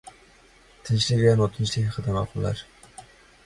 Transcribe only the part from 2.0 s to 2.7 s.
maqollar.